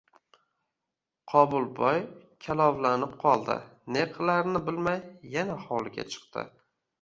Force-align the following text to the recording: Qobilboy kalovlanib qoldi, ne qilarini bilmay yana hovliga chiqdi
Qobilboy 1.33 1.99
kalovlanib 2.45 3.13
qoldi, 3.25 3.59
ne 3.99 4.07
qilarini 4.17 4.63
bilmay 4.71 4.99
yana 5.37 5.61
hovliga 5.69 6.09
chiqdi 6.17 6.49